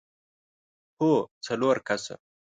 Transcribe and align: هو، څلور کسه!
هو، 0.99 1.13
څلور 1.45 1.75
کسه! 1.87 2.15